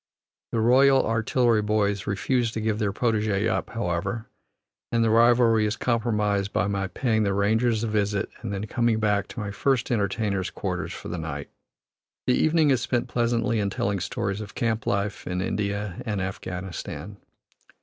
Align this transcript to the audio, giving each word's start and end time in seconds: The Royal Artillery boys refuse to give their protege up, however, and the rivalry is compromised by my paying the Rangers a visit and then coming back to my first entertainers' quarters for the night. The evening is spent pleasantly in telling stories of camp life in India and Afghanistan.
The 0.51 0.59
Royal 0.61 1.05
Artillery 1.05 1.61
boys 1.61 2.07
refuse 2.07 2.51
to 2.53 2.59
give 2.59 2.79
their 2.79 2.91
protege 2.91 3.47
up, 3.47 3.69
however, 3.69 4.25
and 4.91 5.03
the 5.03 5.11
rivalry 5.11 5.67
is 5.67 5.75
compromised 5.75 6.51
by 6.51 6.65
my 6.65 6.87
paying 6.87 7.21
the 7.21 7.35
Rangers 7.35 7.83
a 7.83 7.87
visit 7.87 8.27
and 8.41 8.51
then 8.51 8.65
coming 8.65 8.99
back 8.99 9.27
to 9.27 9.39
my 9.39 9.51
first 9.51 9.91
entertainers' 9.91 10.49
quarters 10.49 10.91
for 10.91 11.07
the 11.09 11.19
night. 11.19 11.51
The 12.25 12.33
evening 12.33 12.71
is 12.71 12.81
spent 12.81 13.09
pleasantly 13.09 13.59
in 13.59 13.69
telling 13.69 13.99
stories 13.99 14.41
of 14.41 14.55
camp 14.55 14.87
life 14.87 15.27
in 15.27 15.39
India 15.39 16.01
and 16.03 16.19
Afghanistan. 16.19 17.17